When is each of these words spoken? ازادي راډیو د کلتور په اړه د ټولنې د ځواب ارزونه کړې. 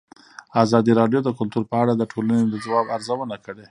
ازادي 0.63 0.91
راډیو 0.99 1.19
د 1.23 1.29
کلتور 1.39 1.63
په 1.71 1.75
اړه 1.81 1.93
د 1.95 2.03
ټولنې 2.11 2.45
د 2.49 2.55
ځواب 2.65 2.85
ارزونه 2.95 3.35
کړې. 3.45 3.59